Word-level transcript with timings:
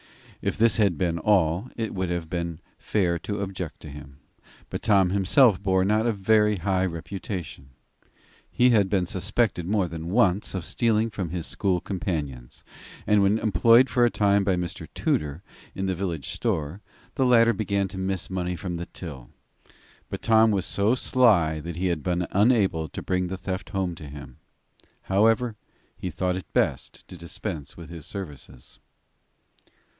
If 0.41 0.57
this 0.57 0.77
had 0.77 0.97
been 0.97 1.19
all, 1.19 1.69
it 1.77 1.93
would 1.93 2.09
not 2.09 2.15
have 2.15 2.27
been 2.27 2.59
fair 2.79 3.19
to 3.19 3.41
object 3.41 3.79
to 3.81 3.89
him, 3.89 4.17
but 4.71 4.81
Tom 4.81 5.11
himself 5.11 5.61
bore 5.61 5.85
not 5.85 6.07
a 6.07 6.11
very 6.11 6.55
high 6.55 6.87
reputation. 6.87 7.69
He 8.49 8.71
had 8.71 8.89
been 8.89 9.05
suspected 9.05 9.67
more 9.67 9.87
than 9.87 10.09
once 10.09 10.55
of 10.55 10.65
stealing 10.65 11.11
from 11.11 11.29
his 11.29 11.45
school 11.45 11.79
companions, 11.79 12.63
and 13.05 13.21
when 13.21 13.37
employed 13.37 13.87
for 13.87 14.03
a 14.03 14.09
time 14.09 14.43
by 14.43 14.55
Mr. 14.55 14.87
Tudor, 14.95 15.43
in 15.75 15.85
the 15.85 15.93
village 15.93 16.29
store, 16.29 16.81
the 17.13 17.25
latter 17.27 17.53
began 17.53 17.87
to 17.89 17.99
miss 17.99 18.27
money 18.27 18.55
from 18.55 18.77
the 18.77 18.87
till; 18.87 19.29
but 20.09 20.23
Tom 20.23 20.49
was 20.49 20.65
so 20.65 20.95
sly 20.95 21.59
that 21.59 21.75
he 21.75 21.85
had 21.85 22.01
been 22.01 22.25
unable 22.31 22.89
to 22.89 23.03
bring 23.03 23.27
the 23.27 23.37
theft 23.37 23.69
home 23.69 23.93
to 23.93 24.07
him. 24.07 24.37
However, 25.03 25.55
he 25.95 26.09
thought 26.09 26.35
it 26.35 26.51
best 26.53 27.07
to 27.09 27.15
dispense 27.15 27.77
with 27.77 27.91
his 27.91 28.07
services. 28.07 28.79